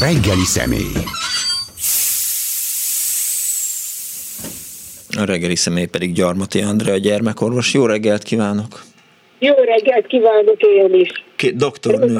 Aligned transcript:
reggeli 0.00 0.44
személy. 0.44 1.04
A 5.18 5.24
reggeli 5.24 5.56
személy 5.56 5.86
pedig 5.86 6.12
Gyarmati 6.12 6.60
Andrea, 6.60 6.94
a 6.94 6.96
gyermekorvos. 6.96 7.74
Jó 7.74 7.86
reggelt 7.86 8.22
kívánok! 8.22 8.82
Jó 9.38 9.54
reggelt 9.54 10.06
kívánok 10.06 10.60
én 10.60 10.94
is! 10.94 11.24
Ki, 11.36 11.50
doktornő. 11.50 12.18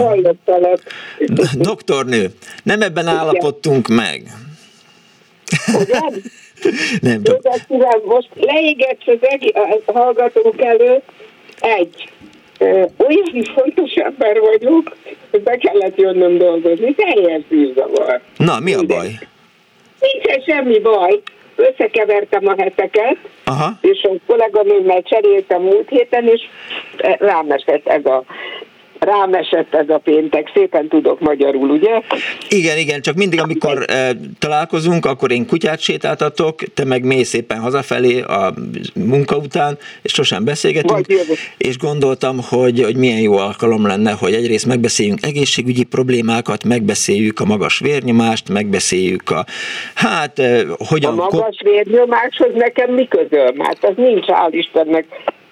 doktornő, 1.54 2.30
nem 2.62 2.82
ebben 2.82 3.04
Igen. 3.04 3.16
állapodtunk 3.16 3.88
meg. 3.88 4.22
Ugyan? 5.66 6.22
nem 7.00 7.22
csak. 7.22 7.42
Most 8.04 8.28
leégetsz 8.34 9.06
az 9.06 9.18
egy 9.20 9.52
hallgatók 9.86 10.62
előtt 10.62 11.08
egy 11.60 12.08
olyan 12.96 13.44
fontos 13.54 13.92
ember 13.92 14.40
vagyok, 14.40 14.96
be 15.38 15.56
kellett 15.56 15.96
jönnöm 15.96 16.38
dolgozni. 16.38 16.94
Teljes 16.94 17.42
bűzavar. 17.48 18.20
Na, 18.36 18.60
mi 18.60 18.74
a 18.74 18.82
baj? 18.82 19.18
Nincsen 20.00 20.40
semmi 20.46 20.78
baj. 20.78 21.20
Összekevertem 21.56 22.46
a 22.46 22.54
heteket, 22.58 23.16
Aha. 23.44 23.78
és 23.80 24.02
a 24.02 24.10
kolléganőmmel 24.26 25.02
cseréltem 25.02 25.62
múlt 25.62 25.88
héten, 25.88 26.26
és 26.26 26.40
rám 27.18 27.50
esett 27.50 27.86
ez 27.86 28.04
a 28.04 28.24
rám 29.00 29.34
esett 29.34 29.74
ez 29.74 29.88
a 29.88 29.98
péntek, 29.98 30.50
szépen 30.54 30.88
tudok 30.88 31.20
magyarul, 31.20 31.70
ugye? 31.70 32.00
Igen, 32.48 32.78
igen, 32.78 33.00
csak 33.00 33.14
mindig, 33.14 33.40
amikor 33.40 33.84
e, 33.86 34.10
találkozunk, 34.38 35.06
akkor 35.06 35.30
én 35.30 35.46
kutyát 35.46 35.80
sétáltatok, 35.80 36.54
te 36.74 36.84
meg 36.84 37.04
mész 37.04 37.28
szépen 37.28 37.60
hazafelé 37.60 38.20
a 38.20 38.54
munka 38.94 39.36
után, 39.36 39.78
és 40.02 40.12
sosem 40.12 40.44
beszélgetünk, 40.44 41.06
és 41.58 41.78
gondoltam, 41.78 42.38
hogy, 42.48 42.82
hogy 42.82 42.96
milyen 42.96 43.20
jó 43.20 43.36
alkalom 43.36 43.86
lenne, 43.86 44.12
hogy 44.12 44.32
egyrészt 44.32 44.66
megbeszéljünk 44.66 45.26
egészségügyi 45.26 45.84
problémákat, 45.84 46.64
megbeszéljük 46.64 47.40
a 47.40 47.44
magas 47.44 47.78
vérnyomást, 47.78 48.48
megbeszéljük 48.48 49.30
a, 49.30 49.44
hát, 49.94 50.38
e, 50.38 50.62
hogyan... 50.88 51.12
A 51.12 51.14
magas 51.14 51.60
vérnyomáshoz 51.64 52.50
nekem 52.54 52.90
mi 52.90 53.08
közöm? 53.08 53.58
Hát 53.58 53.84
az 53.84 53.94
nincs, 53.96 54.24
hál' 54.26 54.48
Istennek 54.50 55.06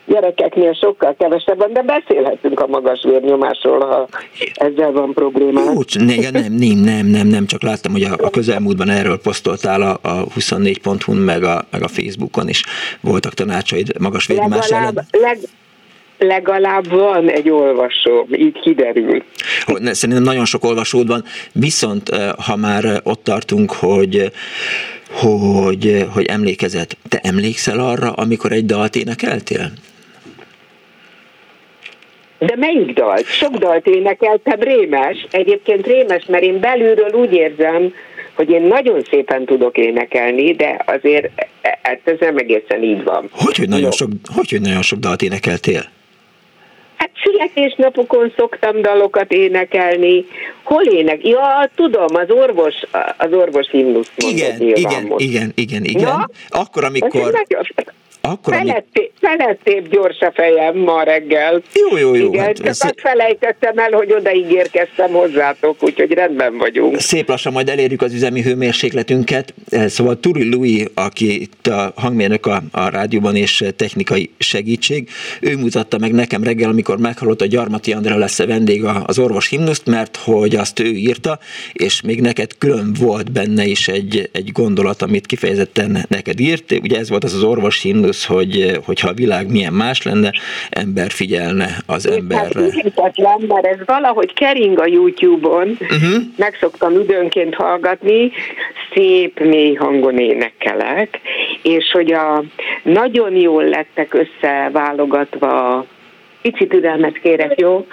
gyerekeknél 0.08 0.74
sokkal 0.74 1.14
kevesebben, 1.18 1.72
de 1.72 1.82
beszélhetünk 1.82 2.60
a 2.60 2.66
magas 2.66 3.02
vérnyomásról, 3.02 3.78
ha 3.78 4.08
ezzel 4.54 4.92
van 4.92 5.12
probléma. 5.12 5.60
Jó, 5.60 6.04
nem, 6.04 6.18
nem, 6.32 6.78
nem, 6.78 7.06
nem, 7.06 7.26
nem, 7.26 7.46
csak 7.46 7.62
láttam, 7.62 7.92
hogy 7.92 8.02
a, 8.02 8.14
a 8.18 8.30
közelmúltban 8.30 8.88
erről 8.88 9.20
posztoltál 9.20 9.82
a, 9.82 9.98
a 10.02 10.26
24.hu-n, 10.38 11.16
meg 11.16 11.42
a, 11.42 11.64
meg 11.70 11.82
a 11.82 11.88
Facebookon 11.88 12.48
is 12.48 12.62
voltak 13.00 13.34
tanácsaid 13.34 14.00
magas 14.00 14.26
vérnyomás 14.26 14.68
ellen. 14.68 15.06
Leg, 15.10 15.38
legalább 16.18 16.88
van 16.88 17.28
egy 17.28 17.50
olvasó, 17.50 18.26
így 18.32 18.60
kiderül. 18.60 19.22
Szerintem 19.82 20.24
nagyon 20.24 20.44
sok 20.44 20.64
olvasód 20.64 21.06
van, 21.06 21.24
viszont 21.52 22.10
ha 22.46 22.56
már 22.56 23.00
ott 23.04 23.24
tartunk, 23.24 23.72
hogy 23.72 24.32
hogy, 25.10 26.06
hogy 26.14 26.24
emlékezett. 26.24 26.96
Te 27.08 27.18
emlékszel 27.22 27.78
arra, 27.78 28.12
amikor 28.12 28.52
egy 28.52 28.66
dalt 28.66 28.96
énekeltél? 28.96 29.72
De 32.38 32.54
melyik 32.56 32.92
dalt? 32.92 33.24
Sok 33.24 33.56
dalt 33.56 33.86
énekeltem, 33.86 34.60
rémes. 34.60 35.26
Egyébként 35.30 35.86
rémes, 35.86 36.24
mert 36.26 36.42
én 36.42 36.60
belülről 36.60 37.12
úgy 37.12 37.32
érzem, 37.32 37.94
hogy 38.34 38.50
én 38.50 38.62
nagyon 38.62 39.02
szépen 39.10 39.44
tudok 39.44 39.76
énekelni, 39.76 40.54
de 40.54 40.84
azért 40.86 41.28
hát 41.82 42.00
ez 42.04 42.16
nem 42.20 42.36
egészen 42.36 42.82
így 42.82 43.04
van. 43.04 43.28
Hogy, 43.30 43.56
hogy 43.56 43.68
nagyon, 43.68 43.90
sok, 43.90 44.08
hogy, 44.34 44.50
hogy 44.50 44.60
nagyon 44.60 44.82
sok 44.82 44.98
dalt 44.98 45.22
énekeltél? 45.22 45.82
Hát 46.96 47.10
születésnapokon 47.22 48.32
szoktam 48.36 48.82
dalokat 48.82 49.32
énekelni. 49.32 50.24
Hol 50.62 50.84
ének? 50.84 51.26
Ja, 51.26 51.70
tudom, 51.74 52.14
az 52.14 52.30
orvos, 52.30 52.74
az 53.18 53.32
orvos 53.32 53.70
himnusz 53.70 54.10
igen, 54.16 54.60
igen, 54.60 55.12
igen, 55.16 55.52
igen, 55.54 55.84
igen, 55.84 56.02
Na? 56.02 56.28
Akkor, 56.48 56.84
amikor... 56.84 57.44
Akkor, 58.30 58.54
feletté, 58.54 59.10
felettébb 59.20 59.88
gyors 59.90 60.20
a 60.20 60.32
fejem 60.34 60.76
ma 60.76 61.02
reggel. 61.02 61.62
Jó, 61.74 61.96
jó, 61.96 62.14
jó. 62.14 62.28
Igen, 62.28 62.44
hát, 62.44 62.56
csak 62.56 62.74
szép... 62.74 62.90
azt 62.90 63.00
felejtettem 63.00 63.78
el, 63.78 63.90
hogy 63.90 64.12
odaig 64.12 64.50
érkeztem 64.50 65.10
hozzátok, 65.10 65.82
úgyhogy 65.82 66.12
rendben 66.12 66.58
vagyunk. 66.58 67.00
Szép 67.00 67.28
lassan 67.28 67.52
majd 67.52 67.68
elérjük 67.68 68.02
az 68.02 68.12
üzemi 68.12 68.42
hőmérsékletünket. 68.42 69.54
Eh, 69.70 69.88
szóval 69.88 70.20
Turi 70.20 70.50
Louis, 70.50 70.84
aki 70.94 71.40
itt 71.40 71.66
a 71.66 71.92
hangmérnök 71.96 72.46
a, 72.46 72.62
a 72.70 72.88
rádióban 72.88 73.36
és 73.36 73.64
technikai 73.76 74.30
segítség, 74.38 75.08
ő 75.40 75.56
mutatta 75.56 75.98
meg 75.98 76.12
nekem 76.12 76.42
reggel, 76.42 76.70
amikor 76.70 76.98
meghallott 76.98 77.40
a 77.40 77.46
Gyarmati 77.46 77.92
Andrea 77.92 78.16
lesz 78.16 78.38
a 78.38 78.46
vendég 78.46 78.84
az 79.04 79.18
orvos 79.18 79.48
himnuszt, 79.48 79.86
mert 79.86 80.16
hogy 80.16 80.56
azt 80.56 80.80
ő 80.80 80.86
írta, 80.86 81.38
és 81.72 82.00
még 82.00 82.20
neked 82.20 82.58
külön 82.58 82.92
volt 83.00 83.32
benne 83.32 83.64
is 83.64 83.88
egy, 83.88 84.28
egy 84.32 84.52
gondolat, 84.52 85.02
amit 85.02 85.26
kifejezetten 85.26 86.04
neked 86.08 86.40
írt. 86.40 86.72
Ugye 86.82 86.98
ez 86.98 87.08
volt 87.08 87.24
az 87.24 87.34
az 87.34 87.42
orvos 87.42 87.82
himnusz, 87.82 88.17
az, 88.18 88.24
hogy, 88.24 88.78
hogyha 88.84 89.08
a 89.08 89.12
világ 89.12 89.50
milyen 89.50 89.72
más 89.72 90.02
lenne, 90.02 90.32
ember 90.70 91.10
figyelne 91.10 91.76
az 91.86 92.04
hát 92.04 92.16
emberre. 92.16 92.60
Hát 92.96 93.46
mert 93.48 93.66
ez 93.66 93.78
valahogy 93.86 94.32
kering 94.34 94.78
a 94.80 94.86
YouTube-on, 94.86 95.68
uh-huh. 95.80 96.22
meg 96.36 96.56
szoktam 96.60 97.00
időnként 97.00 97.54
hallgatni, 97.54 98.30
szép 98.94 99.40
mély 99.40 99.74
hangon 99.74 100.18
énekelek, 100.18 101.20
és 101.62 101.90
hogy 101.92 102.12
a 102.12 102.42
nagyon 102.82 103.36
jól 103.36 103.64
lettek 103.64 104.14
összeválogatva, 104.14 105.86
pici 106.42 106.66
türelmet 106.66 107.18
kérek, 107.18 107.60
jó? 107.60 107.86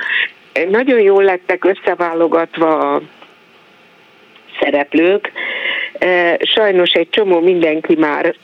Nagyon 0.70 1.00
jól 1.00 1.24
lettek 1.24 1.66
összeválogatva 1.66 3.02
szereplők. 4.60 5.32
Sajnos 6.40 6.92
egy 6.92 7.10
csomó 7.10 7.40
mindenki 7.40 7.96
már 7.96 8.36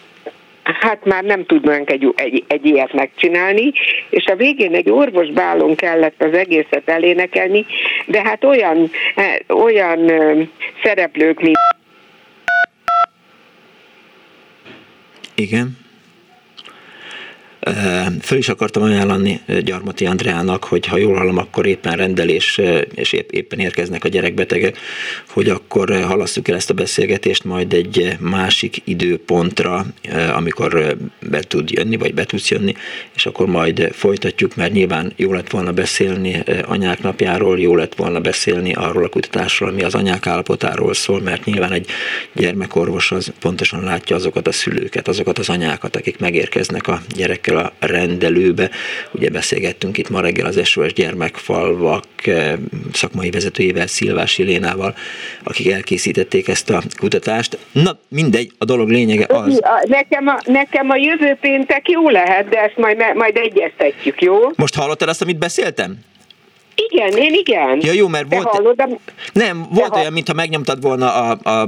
hát 0.81 1.05
már 1.05 1.23
nem 1.23 1.45
tudnánk 1.45 1.91
egy, 1.91 2.13
egy, 2.15 2.43
egy 2.47 2.65
ilyet 2.65 2.93
megcsinálni, 2.93 3.71
és 4.09 4.25
a 4.25 4.35
végén 4.35 4.75
egy 4.75 4.89
orvosbálon 4.89 5.75
kellett 5.75 6.23
az 6.23 6.33
egészet 6.33 6.89
elénekelni, 6.89 7.65
de 8.05 8.21
hát 8.21 8.43
olyan, 8.43 8.89
eh, 9.15 9.35
olyan 9.47 10.11
szereplők, 10.83 11.41
mint 11.41 11.57
igen. 15.35 15.77
Föl 18.21 18.37
is 18.37 18.49
akartam 18.49 18.83
ajánlani 18.83 19.41
Gyarmati 19.63 20.05
Andreának, 20.05 20.63
hogy 20.63 20.85
ha 20.85 20.97
jól 20.97 21.15
hallom, 21.15 21.37
akkor 21.37 21.65
éppen 21.65 21.95
rendelés, 21.95 22.61
és 22.95 23.11
épp, 23.13 23.31
éppen 23.31 23.59
érkeznek 23.59 24.03
a 24.03 24.07
gyerekbetegek, 24.07 24.77
hogy 25.29 25.49
akkor 25.49 26.03
halasszuk 26.03 26.47
el 26.47 26.55
ezt 26.55 26.69
a 26.69 26.73
beszélgetést 26.73 27.43
majd 27.43 27.73
egy 27.73 28.17
másik 28.19 28.81
időpontra, 28.83 29.85
amikor 30.33 30.97
be 31.29 31.39
tud 31.39 31.71
jönni, 31.71 31.97
vagy 31.97 32.13
be 32.13 32.25
tudsz 32.25 32.49
jönni, 32.49 32.75
és 33.15 33.25
akkor 33.25 33.47
majd 33.47 33.89
folytatjuk, 33.91 34.55
mert 34.55 34.73
nyilván 34.73 35.13
jó 35.15 35.33
lett 35.33 35.49
volna 35.49 35.71
beszélni 35.71 36.43
anyák 36.65 37.01
napjáról, 37.01 37.59
jó 37.59 37.75
lett 37.75 37.95
volna 37.95 38.19
beszélni 38.19 38.73
arról 38.73 39.03
a 39.03 39.09
kutatásról, 39.09 39.69
ami 39.69 39.83
az 39.83 39.95
anyák 39.95 40.27
állapotáról 40.27 40.93
szól, 40.93 41.21
mert 41.21 41.45
nyilván 41.45 41.71
egy 41.71 41.87
gyermekorvos 42.33 43.11
az 43.11 43.31
pontosan 43.39 43.83
látja 43.83 44.15
azokat 44.15 44.47
a 44.47 44.51
szülőket, 44.51 45.07
azokat 45.07 45.39
az 45.39 45.49
anyákat, 45.49 45.95
akik 45.95 46.19
megérkeznek 46.19 46.87
a 46.87 47.01
gyerekkel 47.15 47.50
ezekkel 47.57 47.71
a 47.79 47.85
rendelőbe. 47.85 48.69
Ugye 49.11 49.29
beszélgettünk 49.29 49.97
itt 49.97 50.09
ma 50.09 50.21
reggel 50.21 50.45
az 50.45 50.67
SOS 50.67 50.93
gyermekfalvak 50.93 52.05
eh, 52.25 52.53
szakmai 52.93 53.29
vezetőjével, 53.29 53.87
Szilvás 53.87 54.37
Ilénával, 54.37 54.95
akik 55.43 55.71
elkészítették 55.71 56.47
ezt 56.47 56.69
a 56.69 56.81
kutatást. 56.99 57.57
Na, 57.71 57.97
mindegy, 58.07 58.51
a 58.57 58.65
dolog 58.65 58.89
lényege 58.89 59.25
az. 59.27 59.61
Nekem 59.83 60.27
a, 60.27 60.39
nekem 60.45 60.89
a 60.89 60.95
jövő 60.95 61.37
péntek 61.41 61.89
jó 61.89 62.09
lehet, 62.09 62.49
de 62.49 62.57
ezt 62.61 62.77
majd, 62.77 62.97
majd 63.13 63.37
egyeztetjük, 63.37 64.21
jó? 64.21 64.35
Most 64.55 64.75
hallottad 64.75 65.09
azt, 65.09 65.21
amit 65.21 65.37
beszéltem? 65.37 65.97
Igen, 66.75 67.11
én 67.17 67.33
igen. 67.33 67.79
Ja, 67.81 67.91
jó, 67.91 68.07
mert 68.07 68.33
volt... 68.33 68.47
Hallod, 68.47 68.75
de... 68.75 68.87
Nem, 69.33 69.65
volt 69.71 69.91
de 69.91 69.99
olyan, 69.99 70.13
mintha 70.13 70.33
megnyomtad 70.33 70.81
volna 70.81 71.13
a, 71.13 71.37
a, 71.43 71.67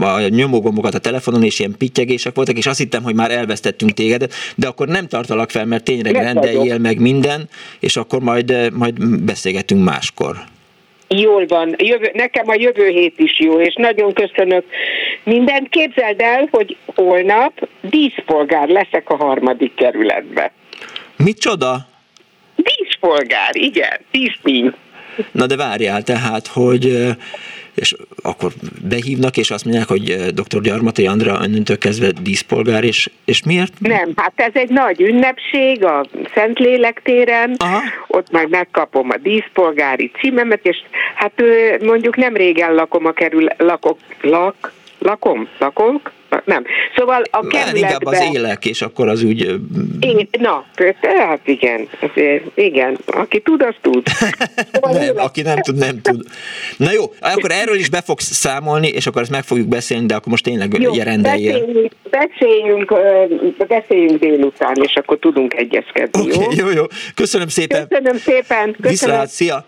a, 0.00 0.04
a 0.04 0.28
nyomógombokat 0.28 0.94
a 0.94 0.98
telefonon, 0.98 1.42
és 1.42 1.58
ilyen 1.58 1.74
pittyegések 1.78 2.34
voltak, 2.34 2.56
és 2.56 2.66
azt 2.66 2.78
hittem, 2.78 3.02
hogy 3.02 3.14
már 3.14 3.30
elvesztettünk 3.30 3.92
téged, 3.92 4.32
de 4.56 4.66
akkor 4.66 4.88
nem 4.88 5.06
tartalak 5.06 5.50
fel, 5.50 5.64
mert 5.64 5.84
tényleg 5.84 6.14
rendeljél 6.14 6.78
meg 6.78 7.00
minden, 7.00 7.48
és 7.80 7.96
akkor 7.96 8.20
majd, 8.20 8.72
majd 8.72 9.22
beszélgetünk 9.24 9.84
máskor. 9.84 10.36
Jól 11.08 11.46
van. 11.46 11.74
Jövő, 11.78 12.10
nekem 12.14 12.48
a 12.48 12.54
jövő 12.54 12.88
hét 12.88 13.18
is 13.18 13.40
jó, 13.40 13.60
és 13.60 13.74
nagyon 13.74 14.12
köszönök 14.12 14.64
mindent. 15.22 15.68
Képzeld 15.68 16.20
el, 16.20 16.48
hogy 16.50 16.76
holnap 16.94 17.68
díszpolgár 17.80 18.68
leszek 18.68 19.10
a 19.10 19.16
harmadik 19.16 19.74
kerületbe. 19.74 20.52
Micsoda? 21.16 21.92
Díszpolgár, 23.04 23.56
igen, 23.56 23.98
díszpín. 24.10 24.74
Na 25.30 25.46
de 25.46 25.56
várjál 25.56 26.02
tehát, 26.02 26.46
hogy 26.46 27.14
és 27.74 27.94
akkor 28.22 28.52
behívnak, 28.88 29.36
és 29.36 29.50
azt 29.50 29.64
mondják, 29.64 29.88
hogy 29.88 30.16
dr. 30.34 30.60
Gyarmati 30.60 31.06
Andrea 31.06 31.38
önnöntől 31.42 31.78
kezdve 31.78 32.10
díszpolgár, 32.22 32.84
és, 32.84 33.10
és 33.24 33.44
miért? 33.44 33.72
Nem, 33.78 34.12
hát 34.16 34.32
ez 34.36 34.50
egy 34.52 34.68
nagy 34.68 35.00
ünnepség 35.00 35.84
a 35.84 36.06
Szentlélek 36.34 37.00
téren, 37.04 37.54
Aha. 37.58 37.80
ott 38.06 38.30
majd 38.30 38.50
megkapom 38.50 39.10
a 39.10 39.16
díszpolgári 39.16 40.10
címemet, 40.20 40.66
és 40.66 40.76
hát 41.14 41.42
mondjuk 41.80 42.16
nem 42.16 42.36
régen 42.36 42.74
lakom 42.74 43.06
a 43.06 43.12
kerül, 43.12 43.46
lakok, 43.56 43.98
lak, 44.20 44.72
lakom, 45.04 45.48
lakok, 45.58 46.12
nem. 46.44 46.64
Szóval 46.96 47.22
a 47.30 47.46
kerületben... 47.46 47.76
Inkább 47.76 48.04
az 48.04 48.28
élek, 48.32 48.64
és 48.64 48.82
akkor 48.82 49.08
az 49.08 49.22
úgy... 49.22 49.60
Én, 50.00 50.28
na, 50.38 50.64
hát 51.02 51.40
igen, 51.44 51.88
igen, 52.54 52.98
aki 53.06 53.40
tud, 53.40 53.62
az 53.62 53.74
tud. 53.80 54.06
Szóval 54.72 54.92
nem, 54.92 55.16
aki 55.16 55.42
nem 55.42 55.60
tud, 55.60 55.76
nem 55.76 56.00
tud. 56.02 56.26
Na 56.76 56.92
jó, 56.92 57.04
akkor 57.20 57.50
erről 57.50 57.74
is 57.74 57.88
be 57.88 58.02
fogsz 58.02 58.32
számolni, 58.32 58.88
és 58.88 59.06
akkor 59.06 59.22
ezt 59.22 59.30
meg 59.30 59.42
fogjuk 59.42 59.68
beszélni, 59.68 60.06
de 60.06 60.14
akkor 60.14 60.28
most 60.28 60.44
tényleg 60.44 60.80
jó, 60.80 60.92
rendeljél. 60.92 61.52
Beszéljünk, 61.52 61.92
beszéljünk, 62.10 62.94
beszéljünk 63.68 64.20
délután, 64.20 64.76
és 64.82 64.94
akkor 64.96 65.18
tudunk 65.18 65.54
egyezkedni, 65.54 66.20
okay, 66.20 66.56
jó? 66.56 66.66
jó? 66.66 66.70
Jó, 66.70 66.84
Köszönöm 67.14 67.48
szépen. 67.48 67.88
Köszönöm 67.88 68.16
szépen. 68.16 68.64
Köszönöm. 68.64 68.90
Viszlát, 68.90 69.28
szia. 69.28 69.66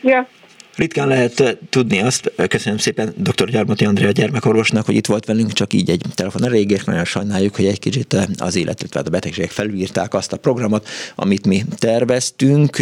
Ja. 0.00 0.28
Ritkán 0.76 1.08
lehet 1.08 1.40
eh, 1.40 1.52
tudni 1.70 2.00
azt, 2.00 2.32
eh, 2.36 2.46
köszönöm 2.46 2.78
szépen 2.78 3.14
dr. 3.16 3.50
Gyarmati 3.50 3.84
Andrea 3.84 4.10
gyermekorvosnak, 4.10 4.86
hogy 4.86 4.94
itt 4.94 5.06
volt 5.06 5.24
velünk, 5.24 5.52
csak 5.52 5.72
így 5.72 5.90
egy 5.90 6.02
telefon 6.14 6.42
a 6.42 6.48
régés, 6.48 6.84
nagyon 6.84 7.04
sajnáljuk, 7.04 7.56
hogy 7.56 7.66
egy 7.66 7.78
kicsit 7.78 8.14
eh, 8.14 8.24
az 8.36 8.56
életet, 8.56 8.90
tehát 8.90 9.06
a 9.06 9.10
betegségek 9.10 9.50
felülírták 9.50 10.14
azt 10.14 10.32
a 10.32 10.36
programot, 10.36 10.88
amit 11.14 11.46
mi 11.46 11.64
terveztünk. 11.76 12.76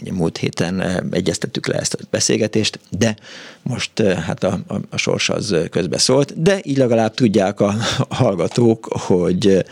Ugye 0.00 0.12
múlt 0.12 0.38
héten 0.38 0.82
egyeztettük 1.10 1.66
le 1.66 1.78
ezt 1.78 1.94
a 1.94 2.04
beszélgetést, 2.10 2.78
de 2.90 3.16
most 3.62 4.02
hát 4.02 4.44
a, 4.44 4.58
a, 4.66 4.74
a 4.90 4.96
sors 4.96 5.28
az 5.28 5.56
közbe 5.70 5.98
szólt, 5.98 6.42
de 6.42 6.60
így 6.62 6.76
legalább 6.76 7.14
tudják 7.14 7.60
a 7.60 7.74
hallgatók, 8.08 8.86
hogy 8.86 9.64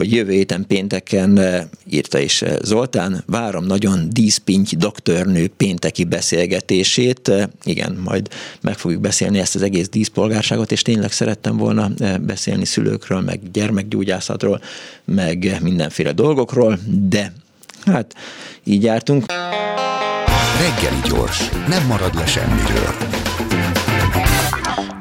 hogy 0.00 0.12
jövő 0.12 0.32
héten 0.32 0.64
pénteken 0.66 1.38
eh, 1.38 1.64
írta 1.90 2.18
is 2.18 2.42
eh, 2.42 2.56
Zoltán, 2.62 3.22
várom 3.26 3.64
nagyon 3.64 4.08
díszpinty 4.10 4.76
doktornő 4.76 5.50
pénteki 5.56 6.04
beszélgetését. 6.04 7.28
Eh, 7.28 7.44
igen, 7.64 7.98
majd 8.04 8.28
meg 8.60 8.78
fogjuk 8.78 9.00
beszélni 9.00 9.38
ezt 9.38 9.54
az 9.54 9.62
egész 9.62 9.88
díszpolgárságot, 9.88 10.72
és 10.72 10.82
tényleg 10.82 11.12
szerettem 11.12 11.56
volna 11.56 11.90
beszélni 12.20 12.64
szülőkről, 12.64 13.20
meg 13.20 13.50
gyermekgyógyászatról, 13.52 14.60
meg 15.04 15.58
mindenféle 15.62 16.12
dolgokról, 16.12 16.78
de 17.08 17.32
hát 17.86 18.14
így 18.64 18.82
jártunk. 18.82 19.24
Reggeli 20.60 21.00
gyors, 21.08 21.48
nem 21.68 21.86
marad 21.86 22.14
le 22.14 22.26
semmiről. 22.26 23.29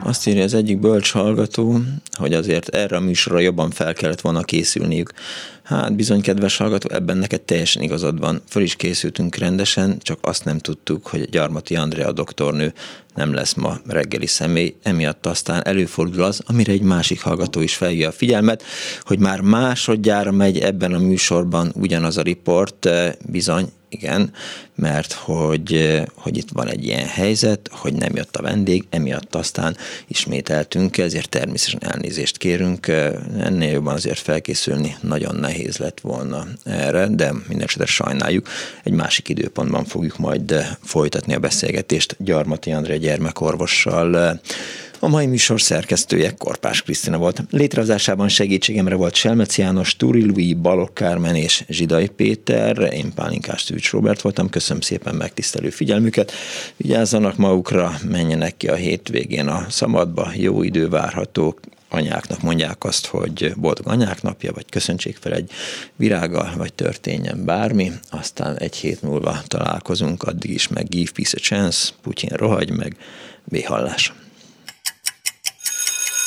Azt 0.09 0.27
írja 0.27 0.43
az 0.43 0.53
egyik 0.53 0.79
bölcs 0.79 1.11
hallgató, 1.11 1.79
hogy 2.11 2.33
azért 2.33 2.67
erre 2.67 2.95
a 2.95 2.99
műsorra 2.99 3.39
jobban 3.39 3.71
fel 3.71 3.93
kellett 3.93 4.21
volna 4.21 4.41
készülniük. 4.41 5.11
Hát 5.63 5.95
bizony, 5.95 6.21
kedves 6.21 6.57
hallgató, 6.57 6.89
ebben 6.89 7.17
neked 7.17 7.41
teljesen 7.41 7.81
igazad 7.81 8.19
van. 8.19 8.41
Föl 8.47 8.63
is 8.63 8.75
készültünk 8.75 9.35
rendesen, 9.35 9.97
csak 10.01 10.19
azt 10.21 10.45
nem 10.45 10.57
tudtuk, 10.57 11.07
hogy 11.07 11.29
Gyarmati 11.29 11.75
Andrea 11.75 12.11
doktornő 12.11 12.73
nem 13.15 13.33
lesz 13.33 13.53
ma 13.53 13.77
reggeli 13.87 14.25
személy, 14.25 14.75
emiatt 14.83 15.25
aztán 15.25 15.65
előfordul 15.65 16.23
az, 16.23 16.41
amire 16.45 16.71
egy 16.71 16.81
másik 16.81 17.21
hallgató 17.21 17.61
is 17.61 17.75
felhívja 17.75 18.07
a 18.07 18.11
figyelmet, 18.11 18.63
hogy 19.01 19.19
már 19.19 19.41
másodjára 19.41 20.31
megy 20.31 20.57
ebben 20.57 20.93
a 20.93 20.99
műsorban 20.99 21.71
ugyanaz 21.75 22.17
a 22.17 22.21
riport, 22.21 22.85
eh, 22.85 23.11
bizony 23.25 23.69
igen, 23.89 24.31
mert 24.75 25.13
hogy, 25.13 26.01
hogy 26.15 26.37
itt 26.37 26.49
van 26.53 26.67
egy 26.67 26.85
ilyen 26.85 27.07
helyzet, 27.07 27.69
hogy 27.71 27.93
nem 27.93 28.15
jött 28.15 28.35
a 28.35 28.41
vendég, 28.41 28.85
emiatt 28.89 29.35
aztán 29.35 29.77
ismételtünk, 30.07 30.97
ezért 30.97 31.29
természetesen 31.29 31.91
elnézést 31.91 32.37
kérünk, 32.37 32.87
ennél 33.39 33.71
jobban 33.71 33.93
azért 33.93 34.19
felkészülni 34.19 34.95
nagyon 35.01 35.35
nehéz 35.35 35.77
lett 35.77 35.99
volna 35.99 36.47
erre, 36.63 37.07
de 37.07 37.31
minden 37.47 37.67
esetre 37.67 37.85
sajnáljuk. 37.85 38.47
Egy 38.83 38.93
másik 38.93 39.29
időpontban 39.29 39.85
fogjuk 39.85 40.17
majd 40.17 40.77
folytatni 40.83 41.33
a 41.33 41.39
beszélgetést 41.39 42.15
Gyarmati 42.19 42.71
André 42.71 42.97
gyermekorvossal, 42.97 44.39
a 44.99 45.07
mai 45.07 45.25
műsor 45.25 45.61
szerkesztője 45.61 46.33
Korpás 46.37 46.81
Krisztina 46.81 47.17
volt. 47.17 47.43
Létrehozásában 47.49 48.29
segítségemre 48.29 48.95
volt 48.95 49.15
Selmec 49.15 49.57
János, 49.57 49.95
Turi 49.95 50.25
Louis, 50.25 50.55
Balok 50.55 50.93
Kármen 50.93 51.35
és 51.35 51.63
Zsidai 51.67 52.07
Péter. 52.07 52.93
Én 52.93 53.13
Pálinkás 53.13 53.63
Tűcs 53.63 53.91
Robert 53.91 54.21
voltam. 54.21 54.49
Köszönöm 54.49 54.81
szépen 54.81 55.15
megtisztelő 55.15 55.69
figyelmüket. 55.69 56.31
Vigyázzanak 56.77 57.37
magukra, 57.37 57.99
menjenek 58.09 58.57
ki 58.57 58.67
a 58.67 58.75
hétvégén 58.75 59.47
a 59.47 59.65
szabadba. 59.69 60.31
Jó 60.35 60.63
idő 60.63 60.89
várható 60.89 61.59
anyáknak 61.89 62.41
mondják 62.41 62.83
azt, 62.83 63.05
hogy 63.05 63.53
boldog 63.55 63.87
anyák 63.87 64.21
napja, 64.21 64.51
vagy 64.53 64.69
köszöntsék 64.69 65.17
fel 65.21 65.33
egy 65.33 65.51
virággal, 65.95 66.53
vagy 66.57 66.73
történjen 66.73 67.45
bármi, 67.45 67.91
aztán 68.09 68.57
egy 68.57 68.75
hét 68.75 69.01
múlva 69.01 69.41
találkozunk, 69.47 70.23
addig 70.23 70.51
is 70.51 70.67
meg 70.67 70.89
give 70.89 71.11
peace 71.13 71.37
a 71.37 71.41
chance, 71.41 71.89
Putyin 72.01 72.29
rohagy 72.29 72.71
meg, 72.71 72.97
béhallás. 73.43 74.13